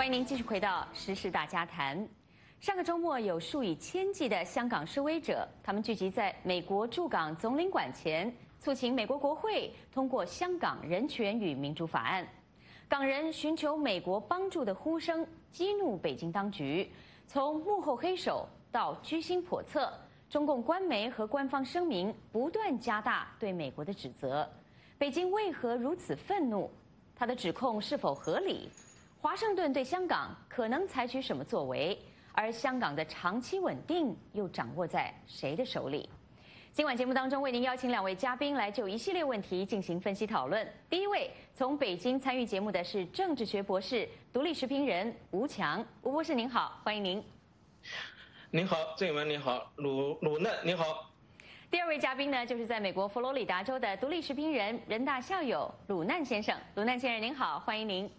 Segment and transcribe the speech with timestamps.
[0.00, 1.98] 欢迎您继续回到《时事大家谈》。
[2.58, 12.24] 上个周末，有数以千计的香港示威者，他们聚集在美国驻港总领馆前，促请美国国会通过《香港人权与民主法案》。
[12.88, 16.90] 港人寻求美国帮助的呼声激怒北京当局，
[17.26, 19.92] 从幕后黑手到居心叵测，
[20.30, 24.50] 中共官媒和官方声明不断加大对美国的指责。
[24.96, 26.70] 北京为何如此愤怒？
[27.14, 28.70] 他的指控是否合理？
[29.22, 31.98] 华盛顿对香港可能采取什么作为？
[32.32, 36.08] 而香港的长期稳定又掌握在谁的手里？
[36.72, 40.66] 今晚节目当中，为您邀请两位嘉宾来就一系列问题进行分析讨论。
[40.88, 47.22] 第一位从北京参与节目的是政治学博士、独立时评人吴强，吴博士您好，欢迎您。
[48.50, 51.10] 您好，郑永文您好，鲁鲁嫩您好。
[51.70, 58.10] 第二位嘉宾呢，就是在美国佛罗里达州的独立时评人、人大校友鲁难先生，鲁难先生您好，欢迎您。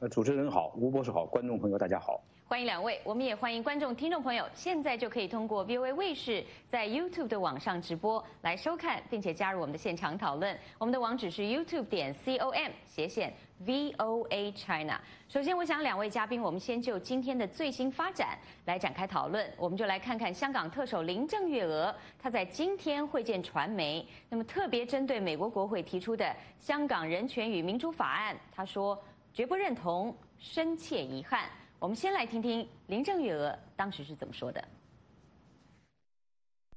[0.00, 2.98] 呃，主持人好，吴博士好，观众朋友大家好，欢迎两位。
[3.04, 10.58] 我们也欢迎观众、听众朋友，现在就可以通过 VOA 卫视在 YouTube 的网上直播来收看，并且加入我们的现场讨论。
[10.78, 13.30] 我们的网址是 YouTube 点 com 斜线
[13.66, 14.98] VOA China。
[15.28, 19.46] 首先，我想两位嘉宾，我们先就今天的最新发展来展开讨论。
[19.58, 26.24] 我们就来看看香港特首林郑月娥，她在今天会见传媒，那么特别针对美国国会提出的
[26.58, 28.98] 《香港人权与民主法案》，她说。
[29.32, 31.48] 绝不认同，深切遗憾。
[31.78, 34.62] 我们先来听听林郑月娥当时是怎么说的。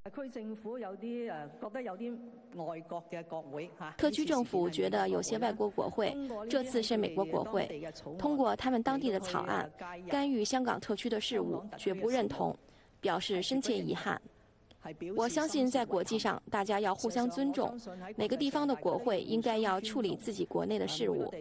[0.03, 2.17] 特区政府有啲誒覺得有啲
[2.65, 3.91] 外國嘅國會嚇。
[3.97, 6.13] 特區政府覺得有些外國國會，
[6.49, 7.81] 這次是美國國會，
[8.19, 9.69] 通過他們當地的草案，
[10.09, 12.55] 干預香港特區的事務，絕不認同，
[12.99, 14.21] 表示深切遺憾。
[15.15, 17.79] 我相信在国际上，大家要互相尊重。
[18.15, 21.31] 每个地方的国会应该要处理自己国内的事务，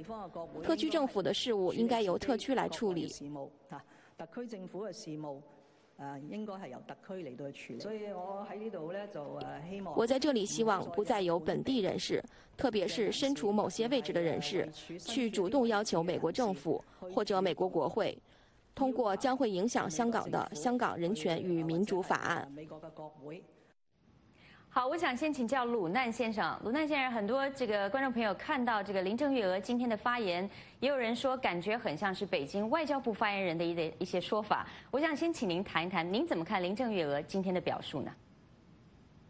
[0.62, 3.08] 特区政府的事务应该由特区来处理。
[4.16, 5.40] 特區政府嘅事務，
[5.98, 7.80] 誒應該係由特區嚟到去處理。
[7.80, 9.98] 所以我喺呢度咧就誒希望。
[9.98, 12.22] 我在这里希望不再由本地人士，
[12.56, 14.68] 特别是身处某些位置的人士，
[14.98, 18.16] 去主动要求美国政府或者美國國會。
[18.74, 22.48] 通过将会影响香港的《香港人权与民主法案》。
[22.54, 23.42] 美國嘅國會。
[24.68, 26.58] 好，我想先请教鲁难先生。
[26.64, 30.48] 鲁难先生，很多这个观众朋友看到这个林郑月娥今天的发言，
[30.80, 34.66] 也有人说感觉很像是北京外交部发言人的一的一些说法。
[34.90, 38.10] 我想先请您谈一谈，您怎么看林郑月娥今天的表述呢？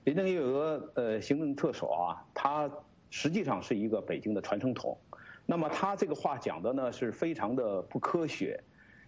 [0.04, 2.70] 林郑月娥，呃，行政特首啊，她
[3.10, 4.96] 实际上是一个北京的传声筒。
[5.44, 8.62] 那么她这个话讲的呢，是非常的不科學。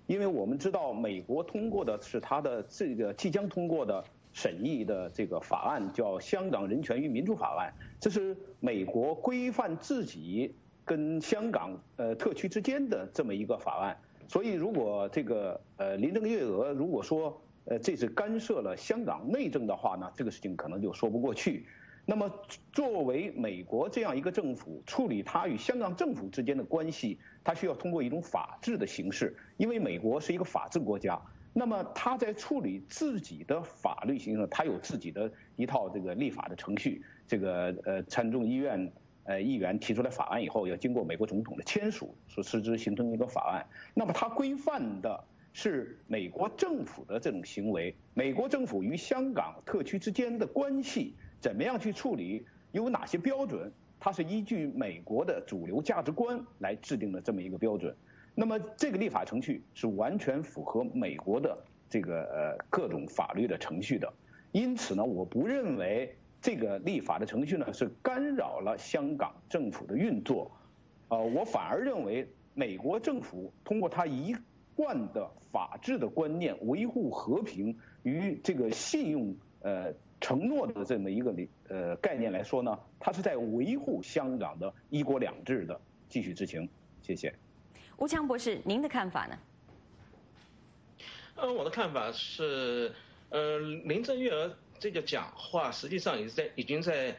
[0.07, 10.55] 因为我们知道，美国通过的是他的这个即将通过的审议的这个法案，叫《香港人权与民主法案》，这是美国规范自己
[10.85, 13.97] 跟香港呃特区之间的这么一个法案。
[14.29, 21.67] 所以，如果这个呃林郑月娥如果说呃这是干涉了香港内政的话呢，这个事情可能就说不过去。
[22.07, 22.31] 那么，
[22.71, 31.19] 作为美国这样一个政府处理它与香港政府之间的关系，它需要通过一种法治的形式，因为美国是一个法治国家。
[31.55, 37.03] 那么，它在处理自己的法律形式，它有自己的一套这个立法的程序。
[37.27, 38.93] 这个呃参众议院
[39.23, 43.65] 呃议员提出来法案以后，要经过美国总统的签署，所實質形成一个法案。
[43.95, 51.15] 那么，它规范的是美国政府的这种行为，美国政府与香港特区之间的关系。
[51.45, 52.47] 怎么样去处理？
[52.73, 53.71] 有哪些标准？
[54.01, 57.95] 它是依据美国的主流价值观来制定的这么一个标准。
[58.35, 64.11] 那么这个立法程序是完全符合美国的这个呃各种法律的程序的。
[64.53, 70.51] 因此呢，我不认为这个立法的程序呢是干扰了香港政府的运作。
[71.09, 74.35] 呃，我反而认为美国政府通过它一
[74.75, 79.93] 贯的法治的观念，维护和平与这个信用呃。
[80.25, 86.67] 承诺的这么一个理呃概念来说呢，它是在维护香港的一国两制的继续执行。
[87.03, 87.35] 谢谢。
[87.99, 89.39] 吴强博士，您的看法呢？
[91.35, 92.91] 呃，我的看法是，
[93.29, 97.15] 呃，林郑月娥这个讲话实际上已在已经在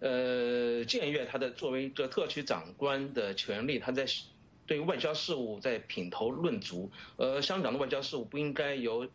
[0.00, 4.04] 呃僭越他的作为一个特区长官的权利，他在
[4.66, 6.90] 对外交事务在品头论足。
[7.16, 9.08] 呃，香港的外交事务不应该由。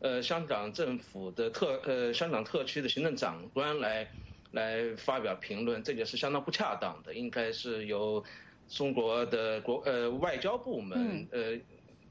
[0.00, 4.10] 呃，香港政府的特呃香港特区的行政长官来
[4.52, 8.24] 来发表评论，这个是相当不恰当的，应该是由
[8.66, 11.58] 中国的国呃外交部门呃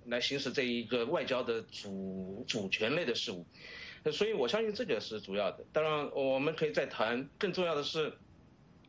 [0.05, 3.43] 来行使这一个外交的主主权类的事务，
[4.11, 5.65] 所以我相信这个是主要的。
[5.73, 8.13] 当然，我们可以再谈，更重要的是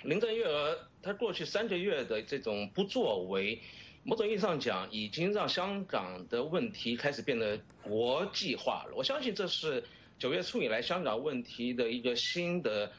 [0.03, 3.63] 林郑月娥她过去三个月的这种不作為。
[4.03, 8.95] 某种意义上讲，已经让香港的问题开始变得国际化了。
[8.97, 9.85] 我相信这是
[10.19, 12.91] 九月初以来香港问题的一个新的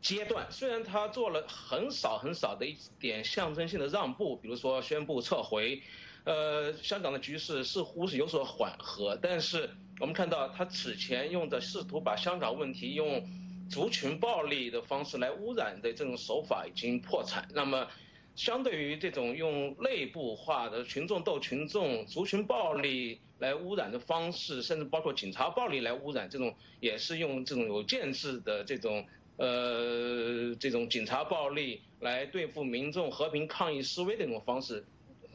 [0.00, 0.46] 阶段。
[0.52, 5.82] 虽然他做了很少很少的一点象征性的让步，比如说宣布撤回，
[6.22, 9.68] 呃，香港的局势似乎是有所缓和，但是
[9.98, 13.28] 我们看到他此前用的试图把香港问题用
[13.68, 17.48] 族群暴力的方式来污染的这种手法已经破产。
[17.52, 17.88] 那么。
[18.36, 34.84] 相对于这种用内部化的群众斗群众、族群暴力来污染的方式，甚至包括警察暴力来污染，这种也是用这种有建制的这种呃这种警察暴力来对付民众和平抗议示威的这种方式，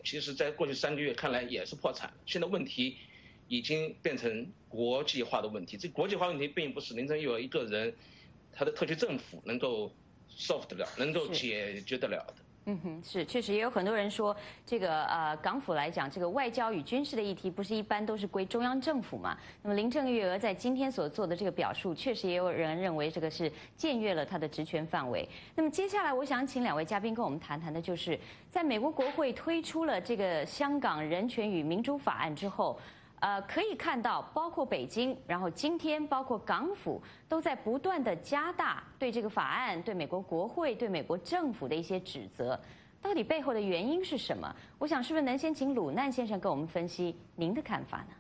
[0.04, 2.12] 其实在过去三个月看来也是破产。
[2.26, 2.98] 现在问题
[3.48, 7.96] 已经变成国际化的问题，这国际化问题并不是林郑月娥一个人，
[8.52, 9.94] 他的特区政府能够
[10.30, 12.36] solve 得了、能够解决得了的。
[12.66, 14.36] 嗯哼，是，确实也有很多人说，
[14.66, 19.36] 这个呃，港府来讲，这个外交与军事的议题，不是一般都是归中央政府嘛？
[19.64, 25.28] 那么林郑月娥在今天所做的这个表述，确实也有人认为这个是僭越了他的职权范围。
[25.56, 28.20] 那么接下来，我想请两位嘉宾跟我们谈谈的，就是
[28.50, 32.80] 在美国国会推出了这个香港人权与民主法案之后。
[33.20, 42.58] 呃，可以看到，包括北京，然后今天包括港府，都在不断的加大对这个法案、对美国国会、对美国政府的一些指责。
[43.02, 44.56] 到底背后的原因是什么？
[44.78, 48.14] 我想，是不是能先请鲁难先生跟我们分析您的看法呢？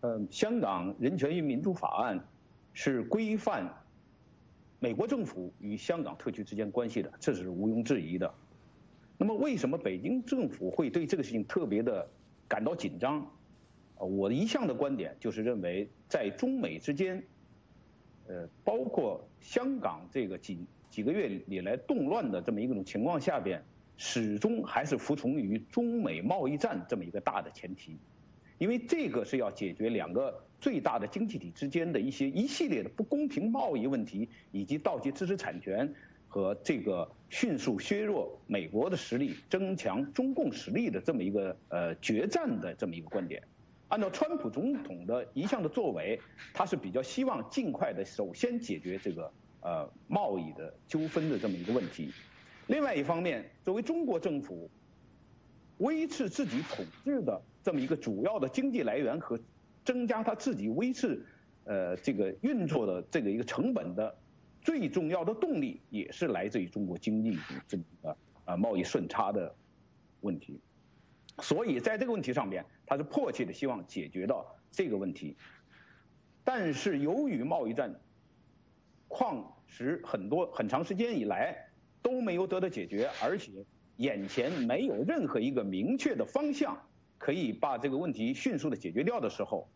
[0.00, 2.18] 呃，香港人权与民主法案
[2.72, 3.70] 是规范
[4.78, 8.32] 美国政府与香港特区之间关系的，这是毋庸置疑的。
[9.18, 12.08] 那么，为什么北京政府会对这个事情特别的？
[12.48, 13.30] 感到紧张，
[13.96, 17.22] 我一向的观点就是认为，在中美之间，
[18.26, 23.62] 呃，包括香港这个几几个月以来动乱的这么一种情况下边，
[23.96, 27.96] 始终还是服从于中美贸易战这么一个大的前提，
[28.58, 35.94] 因为这个是要解决两个最大的经济体之间的一些一系列的不公平贸易问题，以及盗窃知识产权。
[36.28, 43.42] 和这个迅速削弱美国的实力、增强中共实力的这么一个呃决战的这么一个观点，
[43.88, 46.20] 按照川普总统的一向的作为，
[46.54, 52.10] 他是比较希望尽快的首先解决这个呃贸易的纠纷的这么一个问题。
[52.68, 54.70] 另外一方面，作为中国政府
[55.78, 59.38] 维持自己统治的这么一个主要的经济来源和
[59.84, 61.26] 增加他自己维持
[61.64, 64.16] 呃这个运作的这个一个成本的。
[64.66, 69.54] 最重要的动力也是来自于中国经济这个啊贸易顺差的
[70.22, 70.58] 问题，
[71.38, 75.36] 所以在这个问题上面，他是迫切的希望解决到这个问题。
[76.42, 77.94] 但是由于贸易战
[79.08, 81.56] 旷时很多很长时间以来
[82.02, 83.52] 都没有得到解决，而且
[83.98, 86.76] 眼前没有任何一个明确的方向
[87.18, 89.68] 可以把这个问题迅速的解决掉的时候，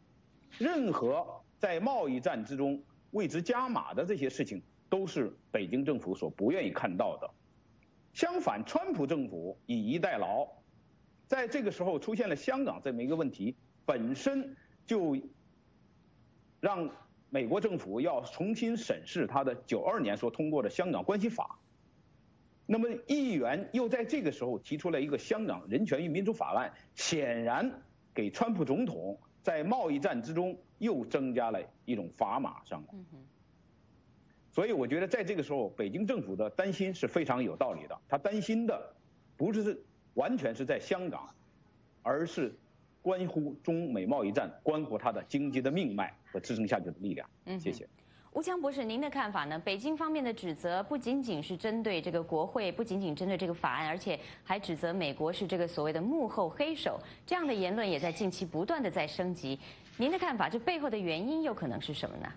[0.59, 2.83] 任何在贸易战之中
[3.13, 4.61] 为之加码的这些事情。
[4.91, 7.31] 都是北京政府所不愿意看到的。
[8.13, 10.47] 相反，川普政府以逸待劳，
[11.29, 13.57] 在这个时候出现了香港这么一个问题，
[13.87, 15.17] 本身就
[16.59, 16.91] 让
[17.31, 21.59] 美国政府要重新审视他的九二年所通过的《香港关系法》。
[22.67, 32.95] 那么，议员又在这个时候提出了一个《香港人权与民主法案》，显然给川普总统在贸易战之中又增加了一种砝码上来。
[34.61, 37.99] 所以我觉得在这个时候，北京政府的担心是非常有道理的。
[38.07, 38.95] 他担心的
[39.35, 41.27] 不是完全是在香港，
[42.03, 42.55] 而是
[43.01, 47.27] 关乎中美贸易战，关乎它的经济的命脉和支撑下去的力量。
[47.47, 47.89] 嗯，谢谢。
[48.33, 49.59] 吴强博士，您的看法呢？
[49.61, 57.01] 北京方面的指责不仅仅是针对这个国会，不仅仅针对这个法案，而且还指责美国是这个所谓的幕后黑手。
[57.25, 59.59] 这样的言论也在近期不断的在升级。
[59.97, 62.31] 您的看法，这背后的原因又可能是什么呢？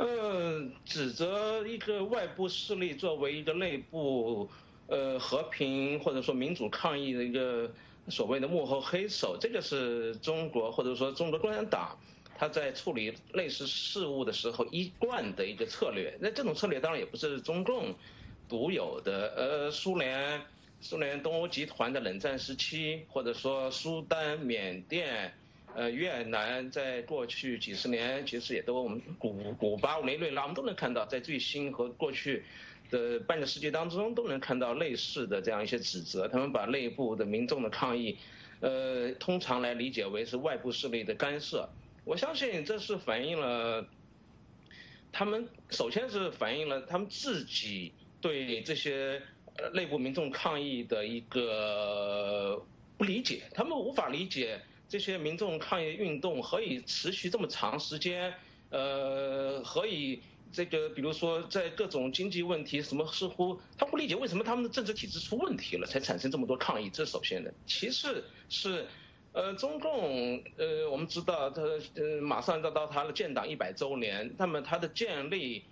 [0.00, 4.48] 呃，指责一个外部势力作为一个内部
[4.86, 7.70] 呃和平或者说民主抗议的一个
[8.08, 11.98] 所谓的幕后黑手，这个是中国或者说中国共产党
[12.38, 16.16] 他在处理类似事务的时候一贯的一个策略。
[16.18, 17.94] 那这种策略当然也不是中共
[18.48, 20.40] 独有的，呃，苏联、
[20.80, 25.34] 苏联东欧集团的冷战时期，或者说苏丹、缅甸。
[25.74, 32.44] 呃，越南在过去几十年，其实也都我们古古巴、委内瑞拉，我们都能看到，在最新和过去
[32.90, 36.28] 的半个世纪当中，都能看到类似的这样一些指责。
[36.28, 38.18] 他们把内部的民众的抗议，
[38.60, 41.68] 呃，通常来理解为是外部势力的干涉。
[42.04, 43.86] 我相信这是反映了
[45.12, 49.22] 他们首先是反映了他们自己对这些。
[49.74, 52.64] 内部民众抗议的一个
[52.96, 54.58] 不理解，他们无法理解
[54.90, 58.34] 这些民众抗议运动何以持续这么长时间，
[58.70, 60.20] 呃，何以
[60.52, 67.54] 这个比如说在各种经济问题什么似乎他不理解为什么他们的政治体制出问题了才产生这么多抗议，这首先的。
[67.66, 68.84] 其次是，
[69.32, 71.62] 呃，中共呃我们知道他
[71.94, 75.62] 呃马上要到他的建党一百周年，那么他的建立。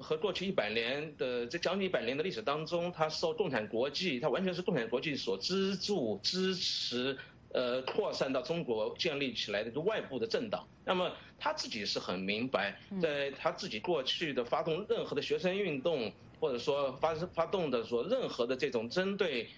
[0.00, 7.18] 和过去一百年的这将近一百年的历史当中，它受共产国际，它完全是共产国际所资助、支持，
[7.52, 10.66] 呃，扩散到中国建立起来的一个外部的政党。
[10.84, 19.48] 那么他自己是很明白，在他自己过去的发动任何的学生运动，或者说发发动的说任何的这种针对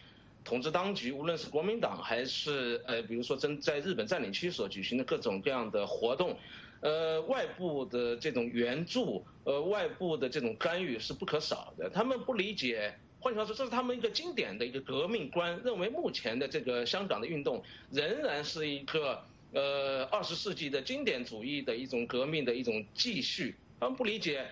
[0.45, 6.37] 统治当局，无论是国民党还是呃，比如说针在日本占领区所举行的各种各样的活动。
[6.83, 11.91] 呃，外部的这种援助，呃，外部的这种干预是不可少的。
[11.91, 19.23] 他们不理解，换句话说，这是他们一个经典的一个革命观，认为目前的这个香港的运动仍然是一个
[19.53, 23.55] 呃二十世纪的经典主义的一种革命的一种继续。
[23.79, 24.47] 他们不理解，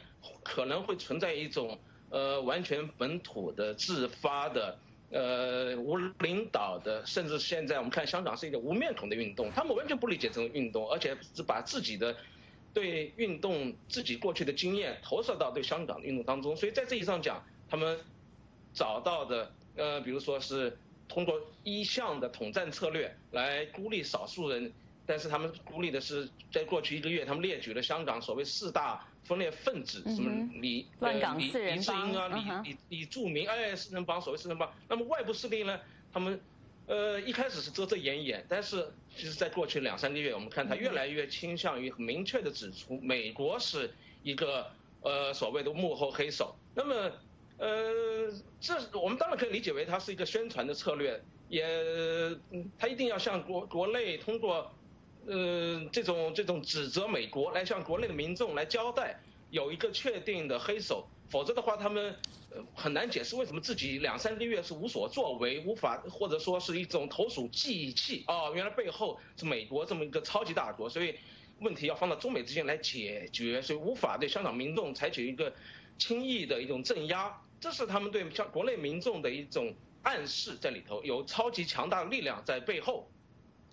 [0.44, 1.78] 可能会存在一种
[2.10, 4.78] 呃完全本土的自发的。
[5.10, 12.14] 呃，无领导的，甚至现在我们看香港是一个无面孔的运动，他们完全不理解这种运动，而且是把自己的
[12.74, 17.98] 对运动自己过去的经验投射到对香港的运动当中，所以在这一上讲，他们
[18.72, 24.72] 找到的呃，比如说是通过一项的统战策略来孤立少数人。
[25.10, 31.08] 但是他们孤立的是，在过去一个月，他们列举了香港所谓四大分裂分子，什么李李
[31.38, 34.70] 李志英啊，李李李柱明，哎，四人帮，所谓四人帮。
[34.86, 35.80] 那么外部势力呢，
[36.12, 36.38] 他们
[36.86, 43.90] 呃一开始是遮遮掩掩，但是其实在过去两三个月，我们看他越来越倾向于很明确的指出，美国是
[44.22, 44.70] 一个
[45.00, 46.54] 呃所谓的幕后黑手。
[46.74, 47.10] 那么
[47.58, 51.66] 呃，这我们当然可以理解为它是一个宣传的策略，也
[52.78, 54.72] 它一定要向国国内通过。
[55.26, 62.16] 呃，这种这种指责美国来向国内的民众来交代，有一个确定的黑手，否则的话他们
[62.74, 71.14] 很难解释为什么自己两三个月是无所作为，无法或者说是一种投鼠忌器哦，原来背后是美国这么一个超级大国，所以
[71.58, 75.52] 问题要放到中美之间来解决，所以无法对香港民众采取一个
[75.98, 83.10] 轻易的一种镇压，这是他们对像国内民众的一种暗示在里头，有超级强大的力量在背后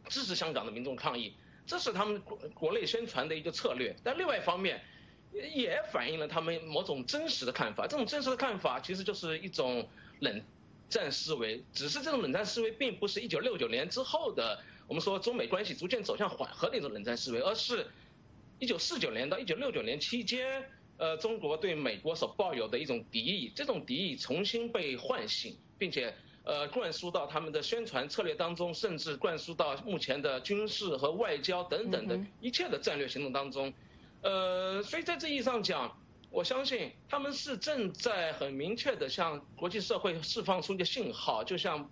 [0.10, 1.34] 支持香港的民众抗议。
[1.68, 4.84] 这是他们国国内宣传的一个策略，但另外一方面，
[5.32, 7.88] 也反映了他们某种真实的看法。
[7.88, 9.88] 这种真实的看法其实就是一种
[10.20, 10.42] 冷
[10.89, 17.88] 战思维，只是这种冷战思维并不是一九六九年之后的我们说中美关系逐渐走向缓和的一种冷战思维，而是
[18.60, 26.14] 一九四九年到一九六九年期间，呃，中国对美国所抱有的一种敌意，这种敌意重新被唤醒，并且。
[26.48, 33.74] 呃，灌输到他们的宣传策略当中，甚至灌输到目前的军事和外交等等的一切的战略行动当中。
[34.22, 35.98] 呃，所以在这意义上讲，
[36.30, 41.90] 我相信他们是正在很明确的向国际社会释放出一个信号，就像，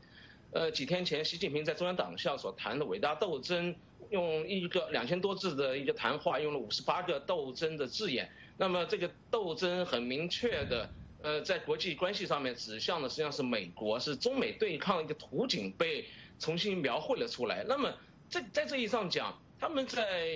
[0.51, 3.75] 呃，几天前习近平在中央党校所谈的伟大斗争，
[4.11, 8.29] 用一个两千多字的一个谈话，用了五十八个斗争的字眼。
[8.57, 10.89] 那么这个斗争很明确的。
[11.23, 16.03] 呃，在国际关系上面指向的实际上是美国，是中美对抗一个图景被
[16.37, 17.63] 重新描绘了出来。
[17.65, 17.93] 那么，
[18.29, 20.27] 在在这意义上讲，他们在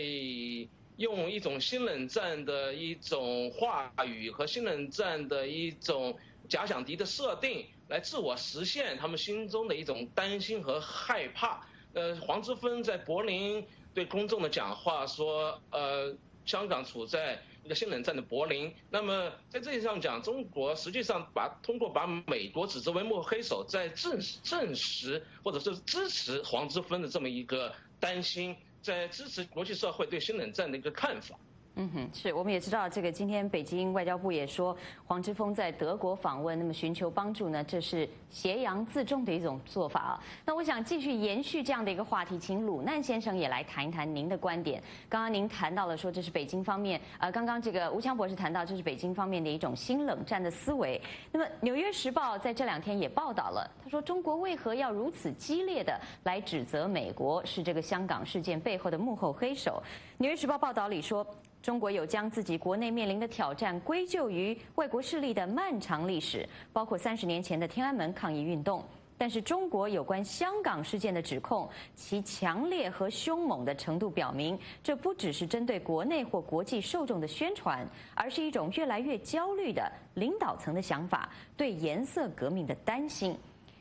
[0.96, 11.68] 用一种新冷战的一种话语和新冷战的一种假想敌的设定，来自我实现他们心中的一种担心和害怕。
[11.94, 17.44] 呃，黄之锋在柏林对公众的讲话说，呃，香港处在。
[17.68, 31.38] 一个新冷战的柏林，那么在这一上讲，中国实际上把通过把美国指责为幕后黑手，在证证实或者是支持黄之锋的这么一个担心，在支持国际社会对新冷战的一个看法。
[31.80, 40.24] 嗯哼，是我们也知道，这个今天北京外交部也说，黄之锋在德国访问，那么寻求帮助呢，这是挟洋自重的一种做法啊。
[40.44, 44.82] 那我想继续延续这样的一个话题，请鲁难先生也来谈一谈您的观点。
[45.08, 51.00] 刚刚您谈到了说，这是北京方面，呃，刚刚这个吴强博士谈到，这是北京方面的一种新冷战的思维。
[51.32, 59.80] 那么《纽约时报》在这两天也报道了，他说中国为何要如此激烈的来指责美国是这个香港事件背后的幕后黑手？
[60.18, 61.24] 《纽约时报》报道里说。
[61.62, 68.84] 中国有将自己国内面临的挑战归咎于外国势力的漫长历史，包括三十年前的天安门抗议运动。
[69.20, 77.84] 但是中国有关香港事件的指控，其强烈和凶猛的程度表明，这不只是针对国内或国际受众的宣传，
[78.14, 83.36] 而是一种越来越焦虑的领导层的想法，对颜色革命的担心。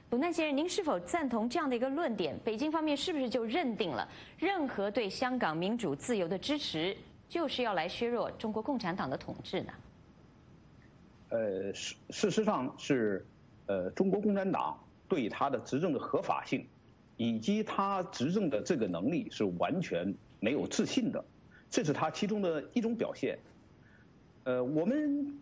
[0.09, 2.35] 鲁南先生，您是否赞同这样的一个论点？
[2.43, 6.97] 北京方面是不是就认定了，任何对香港民主自由的支持，
[7.29, 9.73] 就是要来削弱中国共产党的统治呢？
[11.29, 13.27] 呃，事事实上是，
[13.67, 14.79] 呃，中国共产党。
[15.09, 16.67] 对他的执政的合法性，
[17.17, 21.25] 以及他执政的这个能力是完全没有自信的，
[21.71, 23.39] 这是他其中的一种表现。
[24.43, 25.39] 呃，我们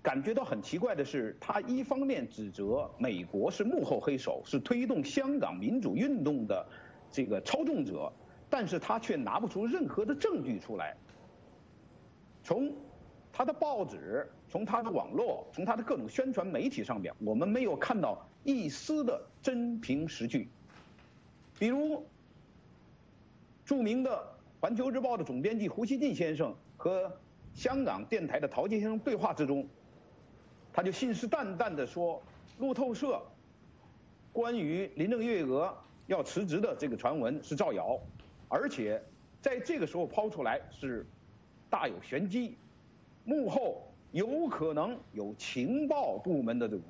[0.00, 6.64] 感觉到很奇怪的是，他一方面指责美国是幕后黑手，是推动香港民主运动的
[7.10, 8.12] 这个操纵者，
[8.48, 10.96] 但是他却拿不出任何的证据出来。
[12.48, 12.72] 从
[13.30, 18.26] 他的报纸、从他的网络、从他的各种宣传媒体上边，我们没有看到。
[18.42, 20.48] 一丝的真凭实据，
[21.58, 22.06] 比如
[23.66, 24.16] 著名的
[24.62, 27.14] 《环球日报》的总编辑胡锡进先生和
[27.52, 29.68] 香港电台的陶杰先生对话之中，
[30.72, 32.22] 他就信誓旦旦的说，
[32.58, 33.20] 路透社
[34.32, 35.76] 关于林郑月娥
[36.06, 38.00] 要辞职的这个传闻是造谣，
[38.48, 39.02] 而且
[39.42, 41.04] 在这个时候抛出来是
[41.70, 42.56] 大有玄机，
[43.24, 43.82] 幕后
[44.12, 46.84] 有可能有情报部门的这种。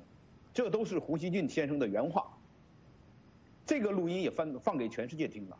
[0.53, 2.25] 这都是胡锡进先生的原话。
[3.65, 5.57] 这个录音也放放给全世界听了，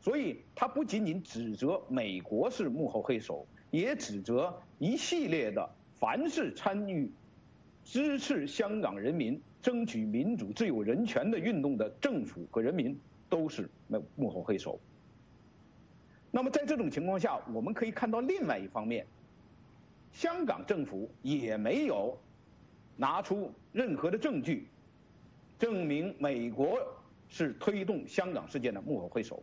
[0.00, 7.10] 所以他不仅仅指责美国是幕后黑手，也指责一系列的凡是参与
[7.84, 12.98] 支持香港人民争取民主、自由、人权的运动的政府和人民
[13.28, 14.80] 都是幕幕后黑手。
[16.30, 19.06] 那么在这种情况下，我们可以看到另外一方面，
[20.12, 22.16] 香港政府也没有。
[22.98, 24.66] 拿出任何的证据，
[25.58, 26.80] 证明美国
[27.28, 29.42] 是推动香港事件的幕后黑手。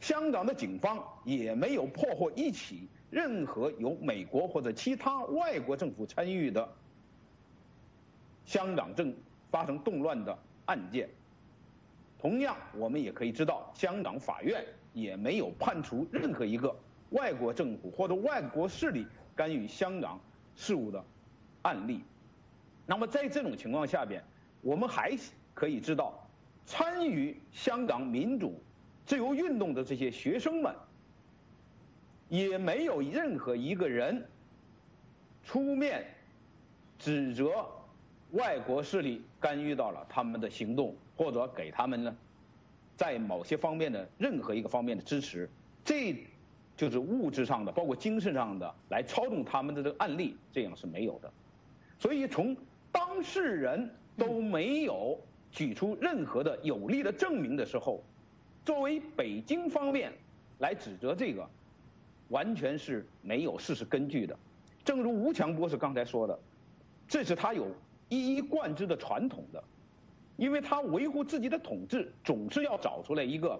[0.00, 6.68] 香港的警方也没有破获一起任何由美国或者其他外国政府参与的
[8.44, 9.14] 香港政
[9.48, 11.08] 发生动乱的案件。
[12.22, 16.72] 同样，我们也可以知道，香港法院也没有判处任何一个
[17.10, 19.04] 外国政府或者外国势力
[19.34, 20.20] 干预香港
[20.54, 21.04] 事务的
[21.62, 22.04] 案例。
[22.86, 24.22] 那么在这种情况下边，
[24.60, 25.18] 我们还
[25.52, 26.24] 可以知道，
[26.64, 28.54] 参与香港民主
[29.04, 30.72] 自由运动的这些学生们，
[32.28, 34.24] 也没有任何一个人
[35.42, 36.06] 出面
[37.00, 37.66] 指责
[38.30, 42.16] 外国势力干预到了他们的行动，或者给他们呢
[42.96, 45.48] 在某些方面的任何一个方面的支持，
[45.84, 46.16] 这
[46.76, 51.30] 就是物质上的，包括精神上的来操纵他们的这个案例，这样是没有的。
[51.98, 52.56] 所以从
[52.90, 55.18] 当事人都没有
[55.50, 58.02] 举出任何的有力的证明的时候，
[58.64, 60.12] 作为北京方面
[60.58, 61.48] 来指责这个，
[62.28, 64.36] 完全是没有事实根据的。
[64.84, 66.38] 正如吴强博士刚才说的，
[67.06, 67.68] 这是他有
[68.08, 69.62] 一以贯之的传统的，
[70.42, 73.56] 因为他维护自己的统治，总是要找出来一个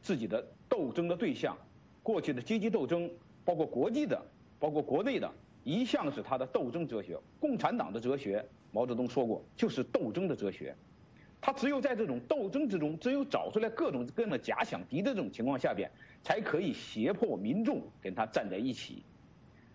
[0.00, 1.58] 自己的斗争的对象。
[2.04, 3.10] 过去的阶级斗争，
[3.44, 4.16] 包括国际的，
[4.60, 5.28] 包括国内的，
[5.64, 7.18] 一向是他的斗争哲学。
[7.40, 8.46] 共产党的哲学。
[8.70, 10.72] 毛泽东说过，就是斗争的哲学。
[11.40, 15.90] 他只有在这种斗争之中，只有找出来各种各样的假想敌的这种情况下边，
[16.22, 19.02] 才可以胁迫民众跟他站在一起。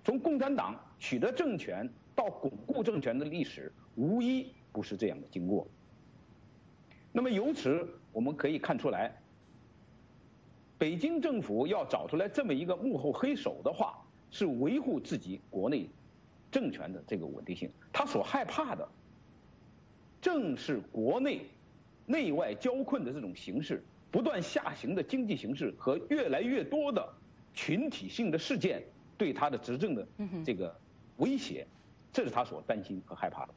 [0.05, 5.67] 从共产党取得政权到巩固政权的历史，无一不是这样的经过。
[7.15, 9.15] 那么由此我们可以看出来，
[10.77, 13.97] 北京政府要找出来这么一个幕后黑手的话，
[14.29, 15.89] 是维护自己国内。
[16.51, 18.87] 政权的这个稳定性，他所害怕的，
[20.21, 21.41] 正是国内
[22.05, 27.13] 内外交困的这种形势，不断下行的经济形势和越来越多的
[27.53, 28.81] 群体性的事件
[29.17, 30.07] 对他的执政的
[30.45, 30.73] 这个
[31.17, 31.67] 威胁，
[32.13, 33.53] 这是他所担心和害怕的。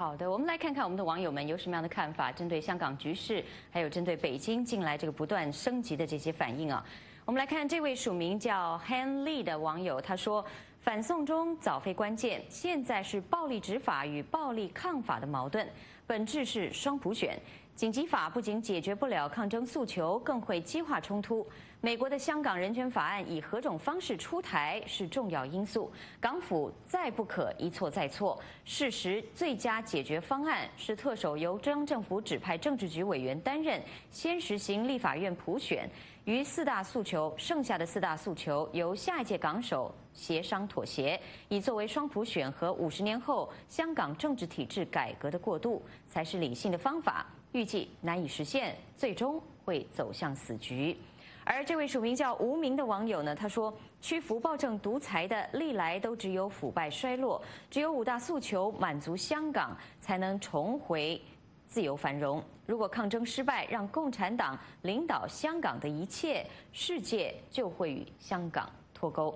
[0.00, 6.82] 好的，我们来看看我们的网友们有什么样的看法，针对香港局势，还有针对北京近来这个不断升级的这些反应啊。
[7.26, 10.42] 我们来看这位署名叫 Han Lee 的网友，他说。
[10.82, 15.68] 反送中早非关键，现在是暴力执法与暴力抗法的矛盾，
[16.06, 17.38] 本质是双普选。
[17.74, 21.46] 紧急法不仅解决不了抗争诉求，更会激化冲突。
[21.80, 25.90] 美国的香港人权法案以何种方式出台是重要因素。
[26.20, 28.38] 港府再不可一错再错。
[28.66, 35.88] 事实最佳解决方案是特首由中央政府指派政治局委员担任，先实行立法院普选。
[36.26, 47.26] 于四大诉求，剩下的四大诉求由下一届港首协商妥协，以作为双普选和五十年后香港政治体制改革的过渡，才是理性的方法。
[47.52, 50.96] 预计难以实现，最终会走向死局。
[51.42, 61.20] 而这位署名叫无名的网友呢，他说：“屈服暴政独裁的历来都只有腐败衰落，只有五大诉求满足香港，才能重回
[61.66, 62.40] 自由繁荣。
[62.66, 69.34] 如果抗争失败，让共产党领导香港的一切，世界就会与香港脱钩。”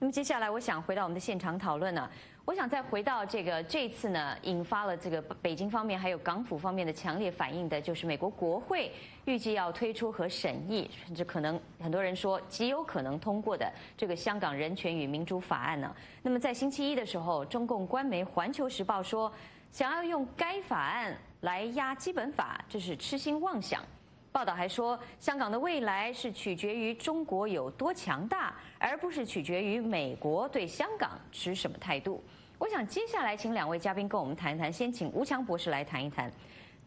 [0.00, 2.10] 那么接下来，我想回到我们的现场讨论呢。
[2.44, 8.90] 我想再回到这个这次呢，引发了这个北京方面还有港府方面的强烈反应的，就是美国国会
[9.26, 15.94] 预计要推出和审议，甚至可能很多人说极有可能通过的这个香港人权与民主法案呢。
[16.20, 19.32] 那么在星期一的时候，中共官媒《环球时报》说，
[19.70, 23.80] 想要用该法案来压基本法，这是痴心妄想。
[24.32, 32.24] 报道还说，香港的未来是取决于中国有多强大，而不是取决于美国对香港持什么态度。
[32.58, 36.32] 我想接下来请两位嘉宾跟我们谈一谈，先请吴强博士来谈一谈，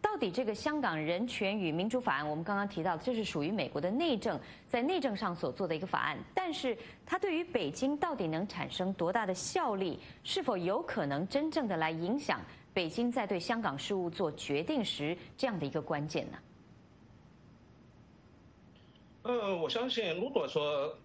[0.02, 12.42] 到底这个香港人权与民主法案，我们刚刚提到这是属于美国的内政，在内政上所做的一个法案，但是它对于北京到底能产生多大的效力，是否有可能真正的来影响
[12.74, 16.38] 北京在对香港事务做决定时这样的一个关键呢？
[19.26, 20.96] 呃，我相信，如果说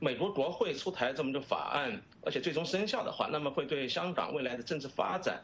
[0.00, 5.42] 美国国会出台这么个法案，而且最终生效的话，那么会对香港未来的政治发展，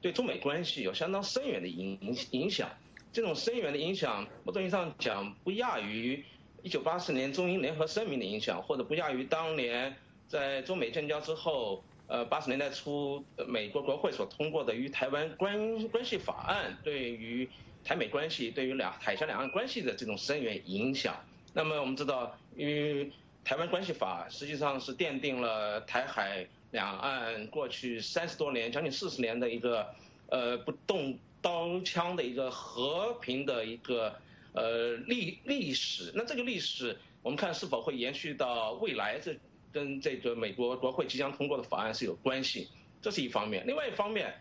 [0.00, 2.70] 对中美关系有相当深远的影影影响。
[3.12, 6.24] 这种深远的影响，某种意义上讲，不亚于
[6.62, 9.94] 一九八四年中英联合声明的影响，或者不亚于当年
[10.28, 17.46] 在中美建交之后，呃，八十年代初美国国会所通过的与台湾关关系法案，对于
[17.84, 21.14] 台美关系，对于两海峡两岸关系的这种深远影响。
[21.52, 23.10] 那么我们知道，因为
[23.44, 29.86] 台湾关系法实际上是奠定了台海两岸过去三十多年、将近四十年的一个
[30.28, 34.14] 呃不动刀枪的一个和平的一个
[34.52, 36.10] 呃历历史。
[36.14, 39.18] 那这个历史，我们看是否会延续到未来？
[39.18, 39.36] 这
[39.72, 42.68] 跟这个美国国会即将通过的法案是有关系。
[43.02, 43.66] 这是一方面。
[43.66, 44.32] 另外一方面，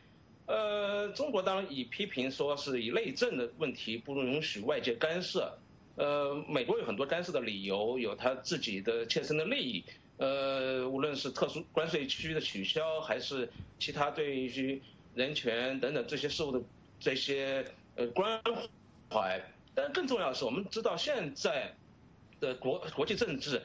[0.45, 5.58] 呃，中国当然以批评说是以内政的问题不允许外界干涉。
[6.02, 9.84] 呃，美国有很多干涉的理由，有他自己的切身的利益。
[10.18, 14.82] 呃，无论是特殊关税区的取消，还是其他对于
[15.14, 16.60] 人权等等这些事物的
[17.00, 17.64] 这些
[17.96, 18.42] 呃关
[19.12, 19.40] 怀。
[19.76, 21.72] 但更重要的是，我们知道现在
[22.40, 23.62] 的国国际政治，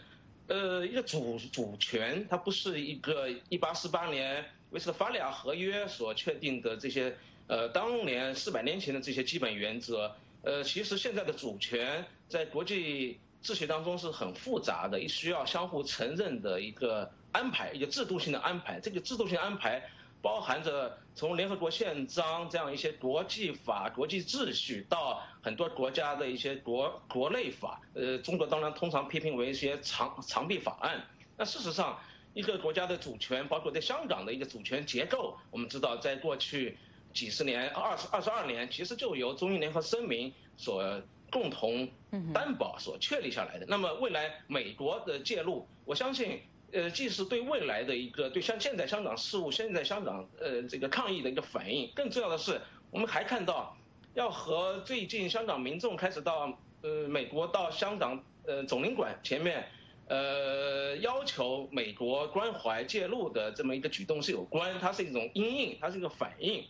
[0.49, 10.15] 呃，一个主主权，它不是一个一八四八年维斯特法利亚合约所确定的这些呃当年四百年前的这些基本原则。
[10.43, 18.81] 呃，其实现在的主权在国际秩序当中是很复杂的，需要相互承认的一个安排，一个制度性的安排。
[18.81, 19.83] 这个制度性安排
[20.21, 27.81] 包含着从联合国宪章这样一些国际法、国际秩序，到很多国家的一些国国内法。
[27.95, 31.07] 呃，中国当然通常批评为一些长长臂法案。
[31.37, 31.99] 那事实上，
[32.35, 36.77] 一个国家的主权，包括在香港的一个主权结构，我们知道在过去。
[37.15, 41.89] 几十年，二十二十二年，其实就由中英联合声明所共同
[42.33, 43.67] 担保所确立下来的。
[43.69, 46.41] 那么未来美国的介入，我相信，
[46.73, 52.61] 呃，既是对未来的一个对像现在香港事务、现在香港呃这个抗议的一个反应，更重要的是，
[52.91, 53.77] 我们还看到
[54.15, 59.69] 要和最近香港民众开始到呃美国到香港呃总领馆前面，
[60.09, 66.65] 呃要求美国关怀介入的这么一个举动是有关，它是一种因应，它是一个反应。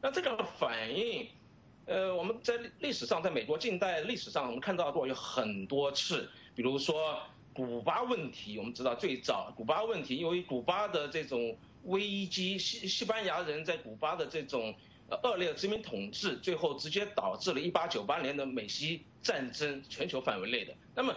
[0.00, 1.28] 那这个反应，
[1.86, 7.18] 呃，我们在历史上，在美国近代历史上，我们看到过有很多次，比如说
[7.52, 14.72] 古巴问题，我们知道最早古巴问题，由于古巴的这种危机，西西班牙人在古巴的这种
[15.24, 20.72] 恶劣殖民统治，最后直接导致了1898年的美西战争，全球范围内的。
[20.94, 21.14] 那么，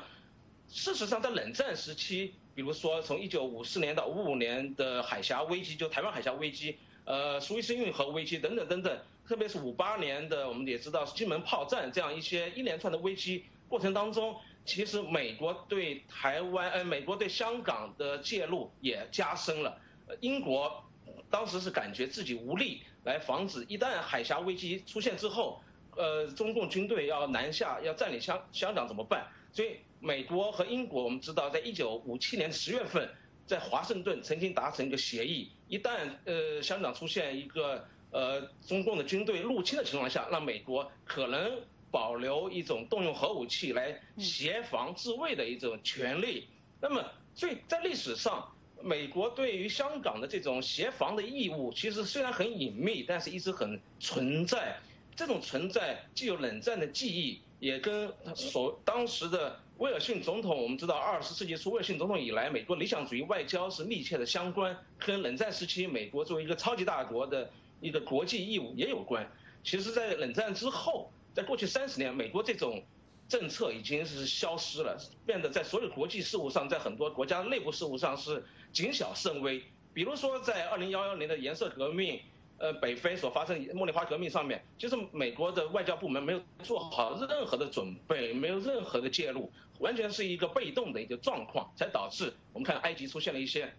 [0.68, 6.76] 事实上，在冷战时期，比如说从1954年到55年的海峡危机，就台湾海峡危机。
[7.06, 14.36] 呃，苏伊士运河危机等等等等，特别是五八年的，我们也知道是金门炮战这样一些一连串的危机过程当中，
[14.66, 19.80] 其实美国对台湾，呃，美国对香港的介入也加深了。
[20.22, 20.84] 英国
[21.30, 25.62] 当时是感觉自己无力来防止，一旦海峡危机出现之后，
[25.96, 29.28] 呃，中共军队要南下要占领香香港怎么办？
[29.52, 33.10] 所以美国和英国，我们知道，在一九五七年十月份。
[33.48, 41.60] 在华盛顿曾经达成一个协议，一旦呃香港出现一个呃中共的军队入侵的情况下，那美国可能
[41.92, 46.48] 保留一种动用核武器来协防自卫的一种权利。
[46.82, 54.78] 那么，所以在历史上，美国对于香港的这种协防的义务，其实虽然很隐秘，但是一直很存在。
[55.16, 67.50] 这种存在既有冷战的记忆，也跟所当时的威尔逊总统，我们知道二十世纪初威尔逊总统以来，美国理想主义外交是密切的相关，跟冷战时期美国作为一个超级大国的
[67.82, 69.30] 一个国际义务也有关。
[69.64, 72.84] 其实，在冷战之后，在过去三十年，美国这种
[73.28, 79.64] 政策已经是消失了，变得在所有国际事务上，在很多国家内部事务上是谨小慎微。
[79.94, 82.20] 比如说，在二零幺幺年的颜色革命。
[82.58, 93.74] 呃，北非所发生茉莉花革命上面，其实美国的外交部门没有做好任何的准备，没有任何的介入，完全是一个被动的一个状况，才导致我们看埃及出现了一些，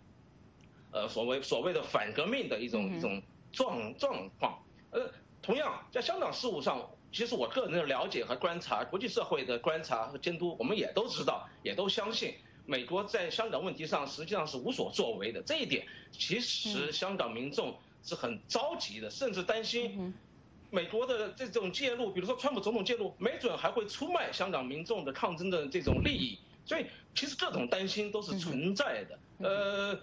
[0.92, 3.22] 呃，所谓所谓的反革命的一种一种
[3.56, 4.62] 状状况。
[4.92, 12.34] 呃，同样在香港事务上，其实我个人的了解和观察，国际社会的观察和监督，我们也都知道，也都相信，
[12.66, 15.42] 美国在香港问题上实际上是无所作为的。
[15.42, 17.74] 这一点，其实香港民众。
[18.08, 20.14] 是很着急的，甚至担心
[20.70, 26.38] 美国的这种介入，比如说川普总统介入，没准还会出卖香港民众的抗争的这种利益。
[26.64, 29.18] 所以，其实这种担心都是存在的。
[29.38, 29.98] 呃，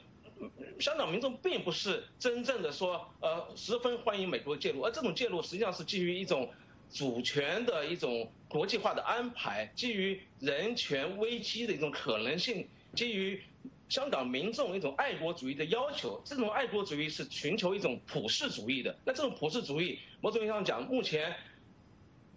[0.79, 6.49] 香港民众并不是真正的说，呃，十分欢迎美国介入，而这种介入实际上是基于一种
[6.91, 13.41] 主权的一种国际化的安排，基于人权危机的一种可能性，基于。
[13.89, 18.97] 香港民众一种爱国主义的要求，这种爱国主义是寻求一种普世主义的。
[19.05, 21.35] 那这种普世主义，某种意义上讲，目前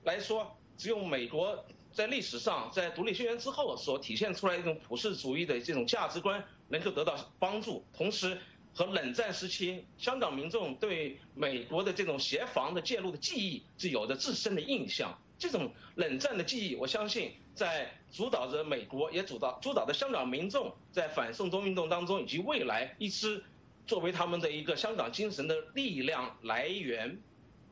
[0.04, 7.84] 来说，只有美国在历史上在独立宣言之后所体现出来一种普世主义的这种价值观能够得到帮助。
[7.92, 8.38] 同时，
[8.74, 15.18] 和冷战时期香港民众对美国的这种协防的介入的记忆是有着自身的印象。
[15.38, 23.44] 这种冷战的记忆，我相信在主导着美国，也主导主导着香港民众在反送中运动当中，以及未来一支
[23.86, 27.20] 作为他们的一个香港精神的力量来源。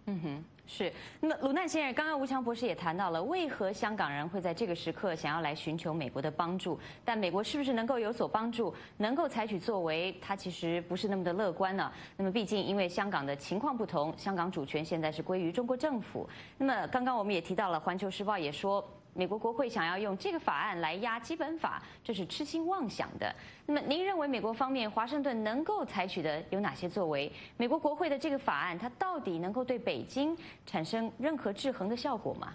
[0.07, 0.44] 嗯哼。
[0.66, 6.79] 是，那么鲁难先生，刚刚吴强博士也谈到了，为何香港人会在这个时刻想要来寻求美国的帮助？
[7.05, 10.16] 但美国是不是能够有所帮助，能够采取作为？
[10.22, 11.92] 他其实不是那么的乐观呢。
[12.16, 16.29] 那么毕竟因为香港的情况不同，香港主权现在是归于中国政府。
[16.57, 18.83] 那么刚刚我们也提到了，《环球时报》也说。
[19.16, 23.33] 美国国会想要用这个法案来压基本法，这是痴心妄想的。
[23.64, 27.31] 那么，您认为美国方面华盛顿能够采取的有哪些作为？
[27.57, 32.53] 美国国会的这个法案，它到底能够对北京产生任何制衡的效果吗？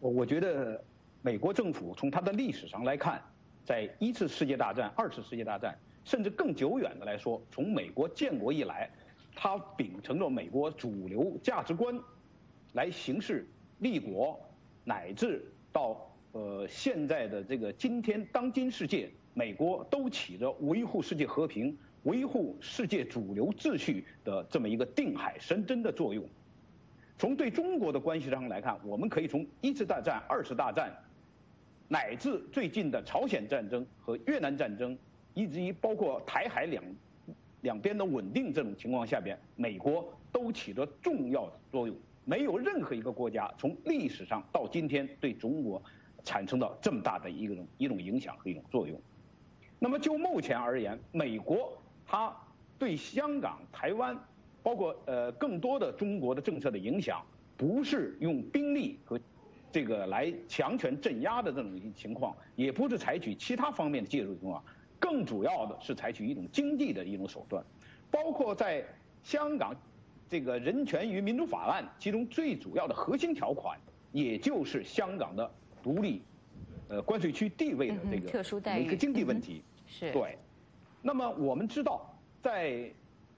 [0.00, 0.84] 我我觉得，
[1.22, 3.22] 美国政府从它的历史上来看，
[3.64, 8.90] 在一次世界大战、二次世界大战，甚至更久远的来说，从美国建国以来，
[9.34, 11.98] 它秉承着美国主流价值观
[12.74, 14.38] 来行事立国。
[14.88, 26.24] 乃至到呃现在的这个今天当今世界，美国都起着维护世界和平、维护世界主流秩序的这么一个定海神针的作用。
[27.18, 30.90] 从对中国的关系上来看，我们可以从一次大战、二次大战，
[31.86, 34.96] 乃至最近的朝鲜战争和越南战争，
[35.34, 36.82] 以至于包括台海两
[37.60, 41.94] 两边的稳定这种情况下边，美国都起着重要的作用。
[42.28, 45.82] 没有任何一个国家从历史上到今天对中国
[46.22, 49.00] 产生了这么大的一种一种影响和一种作用。
[49.78, 51.72] 那么就目前而言，美国
[52.06, 52.36] 它
[52.78, 54.14] 对香港、台湾，
[54.62, 57.24] 包括呃更多的中国的政策的影响，
[57.56, 59.18] 不是用兵力和
[59.72, 64.62] 这个来强权镇压的这种情况，也不是采取其他方面的介入情况，
[65.00, 67.64] 更主要的是采取一种经济的一种手段，
[68.10, 68.84] 包括在
[69.22, 69.74] 香港。
[70.28, 73.78] 这个人权与民主法案，其中最主要的核心条款，
[74.12, 75.50] 也就是香港的
[75.82, 76.22] 独立，
[76.88, 79.62] 呃，关税区地位的这个特殊待遇一个经济问题。
[79.86, 80.12] 是。
[80.12, 80.36] 对。
[81.00, 82.90] 那么我们知道，在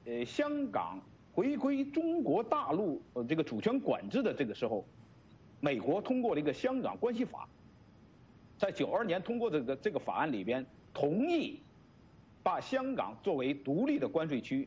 [0.05, 0.99] 呃香港
[1.33, 4.85] 回归中国大陆呃这个主权管制的这个时候，
[5.61, 7.47] 美国通过了一个《香港关系法》，
[8.61, 11.61] 在九二年通过这个这个法案里边，同意
[12.43, 14.67] 把香港作为独立的关税区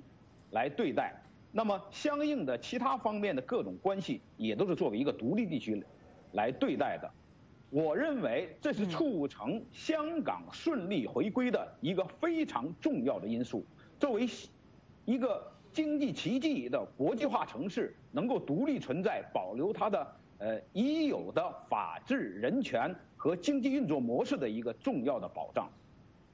[0.52, 1.14] 来对待。
[1.56, 5.84] 那么，相应的其他方面的各种关系也都是作为一个独立地区
[6.32, 7.08] 来对待的。
[7.70, 13.64] 我认为这是促成香港顺利回归的一个非常重要的因素。
[14.00, 14.28] 作为
[15.06, 25.70] 一个经济奇迹的国际化城市，能够独立存在，保留它的呃已有的法治、人权和经济运作模式的一个重要的保障。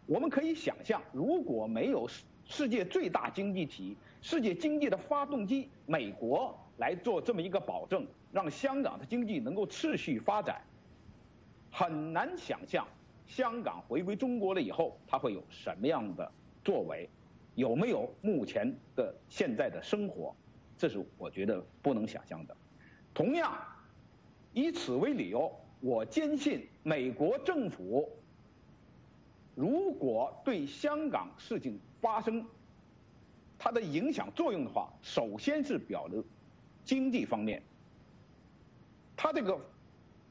[0.06, 2.08] 我们可以想象，如果没有
[2.46, 3.98] 世界最大经济体。
[4.22, 10.62] 世界经济的发动机，美国来做这么一个保证，让香港的经济能够持续发展。
[11.72, 12.86] 很难想象，
[13.28, 16.32] 香港回归中国了以后，它会有什么样的
[16.64, 17.08] 作为，
[17.56, 20.36] 有没有目前的现在的生活，
[20.78, 22.58] 这是我觉得不能想象的。
[23.14, 23.58] 同样，
[24.54, 28.10] 以此为理由，我坚信美国政府
[29.56, 32.46] 如果对香港事情发生
[33.60, 36.24] 它的影响作用的话，首先是表的
[36.86, 37.62] 经济方面，
[39.18, 39.60] 它这个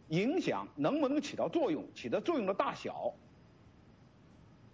[0.08, 3.12] 影响能不能起到作用，起到作用的大小，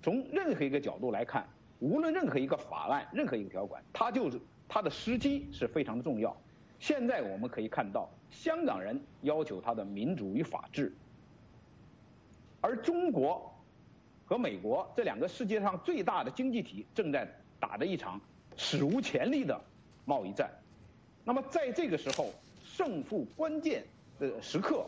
[0.00, 1.46] 从任何一个角度来看，
[1.80, 6.34] 无论任何一个法案、任何一个条款，它就是它的时机是非常的重要。
[6.78, 10.92] 现在我们可以看到，香港人要求他的民主与法治，
[12.60, 13.52] 而中国
[14.26, 18.20] 和美国这两个世界上最大的经济体正在打着一场
[18.56, 19.60] 史无前例的
[20.04, 20.50] 贸易战。
[21.24, 22.32] 那么在这个时候，
[22.64, 23.84] 胜负关键
[24.18, 24.86] 的时刻，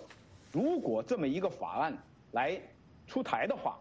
[0.53, 1.97] 如果这么一个法案
[2.33, 2.61] 来
[3.07, 3.79] 出台的话，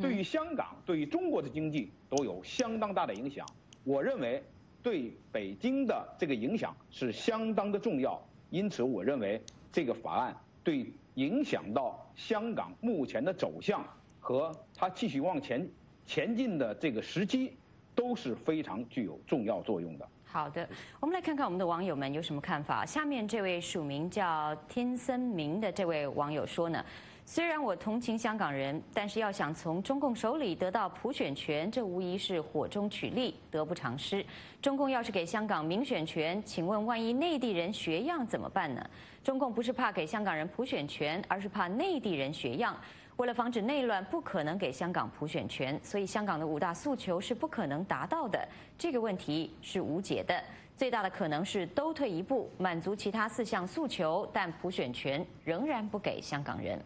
[0.00, 3.46] 对于香港、对于中国的经济都有相当大的影响。
[3.84, 4.42] 我认为。
[4.80, 13.84] 对北京的这个影响是相当的重要，因此我认为这个法案对影响到香港目前的走向
[14.20, 15.68] 和它继续往前
[16.06, 17.52] 前进的这个时机
[17.98, 20.08] 都是非常具有重要作用的。
[20.24, 20.68] 好的，
[21.00, 22.86] 我们来看看我们的网友们有什么看法。
[22.86, 26.84] 下面这位署名叫天森明的这位网友说呢。
[27.24, 34.24] 虽然我同情香港人，但是要想从中共手里得到普选权，这无疑是火中取栗，得不偿失。
[34.62, 38.82] 中共要是给香港民选权，请问万一内地人学样怎么办呢？
[39.22, 42.74] 中共不是怕给香港人普选权，而是怕内地人学样。
[43.18, 48.46] 为了防止内乱，不可能给香港普选权，所以香港的五大诉求是不可能达到的。
[48.78, 50.40] 这个问题是无解的。
[50.76, 56.80] 最大的可能是都退一步，满足其他四项诉求，但普选权仍然不给香港人。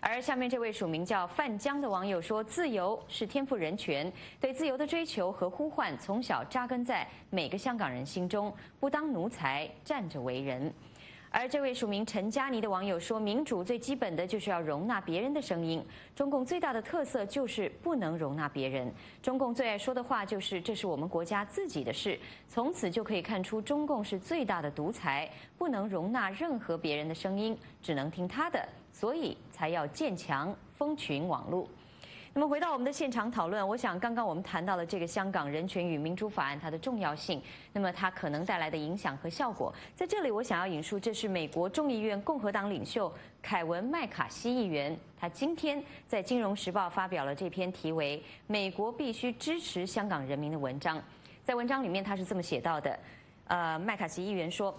[0.00, 10.72] 而下面这位署名叫范江的网友说：“自由是天赋人权，对自由的追求和呼唤从小扎根在每个香港人心中，不当奴才，站着为人。”
[11.36, 18.88] 而这位署名陈佳妮的网友说：“民主最基本的就是要容纳别人的声音，中共最大的特色就是不能容纳别人。
[19.20, 22.16] 中共最爱说的话就是这是我们国家自己的事，
[22.46, 31.68] 从此就可以看出中共是最大的独裁，不能容纳任何别人的声音，只能听他的。”所以才要建强封群网络。
[32.36, 37.40] 那么回到我们的现场讨论，我想刚刚我们谈到了这个香港人权与民主法案它的重要性，
[37.72, 48.18] 那么它可能带来的影响和效果，在这里我想要引述，这是美国众议院共和党领袖凯文麦卡锡议员，他今天在《金融时报》发表了这篇题为
[48.48, 51.00] 《美国必须支持香港人民》的文章，
[51.44, 52.98] 在文章里面他是这么写到的，
[53.46, 54.76] 呃，麦卡锡议员说。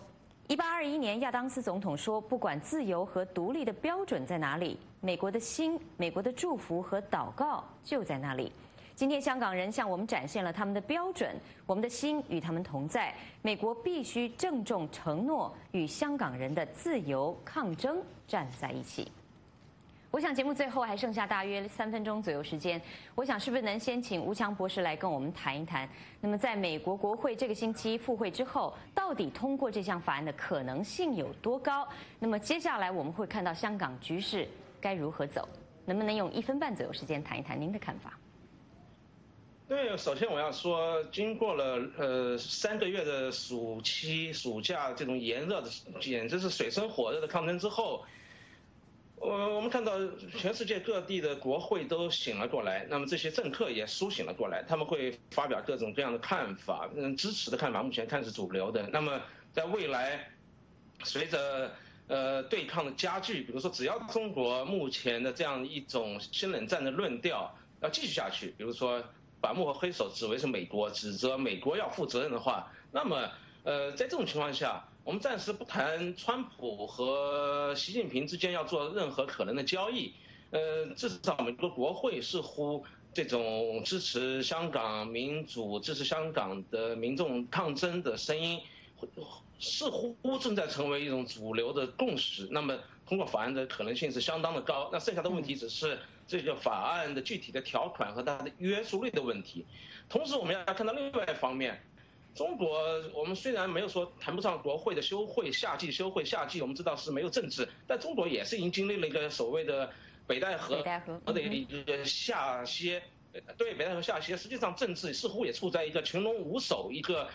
[0.48, 8.52] 一八二一年，亚当斯总统说：“不管自由和独立的标准在哪里，美国的心、美国的祝福和祷告就在那里。”
[8.96, 11.36] 今天，香港人向我们展现了他们的标准，
[11.68, 13.14] 我们的心与他们同在。
[13.44, 19.12] 美国必须郑重承诺，与香港人的自由抗争站在一起。
[20.10, 22.82] 我想节目最后还剩下大约三分钟左右时间，
[23.14, 25.88] 我想是不是能先请吴强博士来跟我们谈一谈？
[26.20, 31.86] 那么在美国国会这个星期复会之后，到底通过这项法案的可能性有多高？
[32.18, 34.48] 那么接下来我们会看到香港局势
[34.86, 35.50] 该如何走？
[35.84, 38.20] 能不能用一分半左右时间谈一谈您的看法？
[39.68, 45.70] 对，首先我要说，经过了呃三个月的暑期暑假这种炎热的，
[46.00, 48.06] 简直是水深火热的抗争之后。
[49.16, 49.94] 我我们看到
[50.38, 58.88] 全世界各地的国会都醒了过来，那么这些政客也苏醒了过来，他们会发表各种各样的看法，嗯，支持的看法目前看是主流的。
[58.90, 59.20] 那么
[59.52, 60.30] 在未来，
[61.04, 61.72] 随着
[62.08, 69.04] 呃对抗的加剧，比如说只要中国目前的这样一种新冷战的论调要继续下去，比如说
[69.40, 73.30] 把幕后黑手指为是美国，指责美国要负责任的话，那么
[73.64, 74.86] 呃在这种情况下。
[75.06, 80.12] 我们暂时不谈川普和习近平之间要做任何可能的交易，
[80.50, 88.60] 呃，至少美国国会似乎这种支持香港民主、支持香港的民众抗争的声音，
[89.60, 92.48] 似乎正在成为一种主流的共识。
[92.52, 94.90] 那么通过法案的可能性是相当的高。
[94.92, 99.66] 那剩下的问题只是这个法案的具体的条款和它的约束力的问题。
[100.10, 101.82] 同时，我们要看到另外一方面。
[102.36, 109.90] 中国，我们虽然没有说谈不上国会的休会，夏季休会，夏季我们知道是没有政治，但中国也是已经经历了一个所谓的
[110.28, 110.84] 北戴河
[111.28, 113.02] 的一个下歇，
[113.58, 117.30] 对北戴河下歇，实际上政治似乎也处在一个群龙无首、一个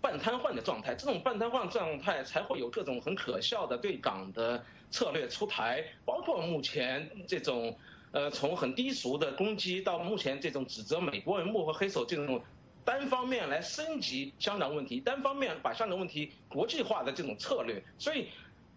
[0.00, 0.94] 半瘫痪的状态。
[0.94, 7.76] 这种半瘫痪状态才会有各种很可笑的对港的策略出台，包括目前这种，
[8.12, 12.42] 呃，从很低俗的攻击到目前这种指责美国人幕后黑手这种。
[12.84, 18.28] 单方面来升级香港问题，单方面把香港问题国际化的这种策略，所以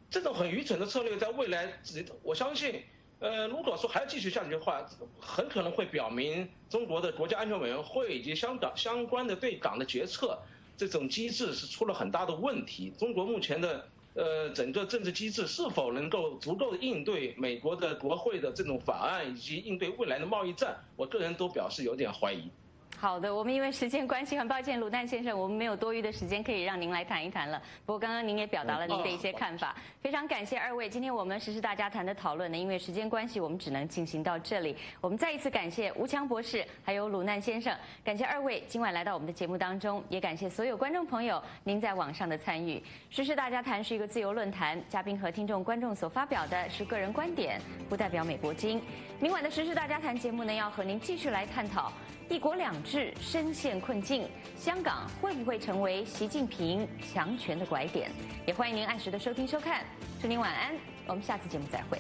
[0.10, 1.80] 这种很愚蠢的策略，在未来，
[2.22, 2.84] 我相信，
[3.20, 4.86] 呃，如果说还要继续下去的话，
[5.18, 10.38] 很可能会表明中国的国家安全委员会以及香港相关的对港的决策
[10.82, 12.92] 这种机制是出了很大的问题。
[12.98, 22.50] 中国目前的呃整个政治机制是否能够足够应对美国的国会的这种法案以及应对未来的贸易战，我个人都表示有点怀疑。
[23.02, 27.60] 好的，我们因为时间关系，很抱歉，鲁旦先生，我们没有多余的时间可以让您来谈一谈了。
[27.84, 30.88] 不过刚刚您也表达了您的一些看法，非常感谢二位。
[30.88, 34.78] 今天我们时事大家谈的讨论呢，因为时间关系，我们只能进行到这里。
[35.02, 42.80] 我们再一次感谢吴强博士，还有鲁旦先生，感谢二位今晚来到我们的节目当中，也感谢所有观众朋友您在网上的参与。
[43.10, 48.80] 时事大家谈是一个自由论坛，嘉宾和听众观众所发表的是个人观点，不代表美国经。
[49.20, 51.92] 明晚的时事大家谈节目呢，要和您继续来探讨。
[52.32, 54.26] 一国两制深陷困境，
[54.56, 58.10] 香港会不会成为习近平强权的拐点？
[58.48, 59.84] 也欢迎您按时的收听收看，
[60.22, 60.74] 祝您晚安，
[61.08, 62.00] 我们下次节目再会。